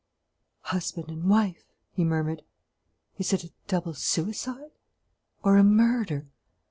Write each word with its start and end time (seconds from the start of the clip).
"Husband 0.61 1.09
and 1.09 1.29
wife," 1.29 1.63
he 1.91 2.03
murmured. 2.03 2.41
"Is 3.19 3.33
it 3.33 3.43
a 3.43 3.51
double 3.67 3.93
suicide? 3.93 4.71
Or 5.43 5.57
a 5.57 5.63
murder? 5.63 6.25